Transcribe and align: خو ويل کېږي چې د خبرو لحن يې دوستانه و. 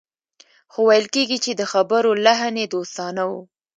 خو 0.71 0.79
ويل 0.87 1.05
کېږي 1.15 1.37
چې 1.45 1.51
د 1.55 1.61
خبرو 1.71 2.11
لحن 2.25 2.53
يې 2.61 2.65
دوستانه 2.73 3.23
و. 3.29 3.33